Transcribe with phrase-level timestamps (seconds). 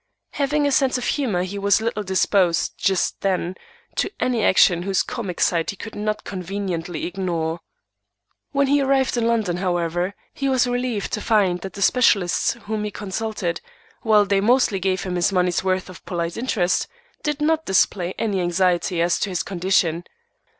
[0.31, 3.53] Having a sense of humour, he was little disposed, just then,
[3.97, 7.59] to any action whose comic side he could not conveniently ignore.
[8.51, 12.83] When he arrived in London, however, he was relieved to find that the specialists whom
[12.83, 13.61] he consulted,
[14.01, 16.87] while they mostly gave him his money's worth of polite interest,
[17.21, 20.03] did not display any anxiety as to his condition.